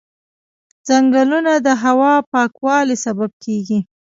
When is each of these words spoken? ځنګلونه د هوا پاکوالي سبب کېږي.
ځنګلونه 0.87 1.53
د 1.65 1.67
هوا 1.83 2.13
پاکوالي 2.31 2.97
سبب 3.05 3.31
کېږي. 3.43 3.79